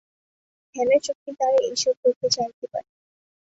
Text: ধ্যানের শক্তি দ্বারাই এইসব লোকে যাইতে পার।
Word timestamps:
ধ্যানের 0.75 1.01
শক্তি 1.07 1.31
দ্বারাই 1.31 1.63
এইসব 1.67 1.95
লোকে 2.03 2.27
যাইতে 2.35 2.65
পার। 2.71 2.85